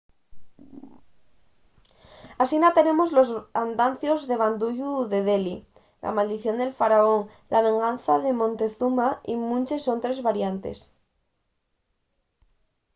[2.45, 3.29] asina tenemos los
[3.65, 5.57] andancios de banduyu de delhi
[6.03, 7.21] la maldición del faraón
[7.53, 10.77] la venganza de montezuma y munches otres variantes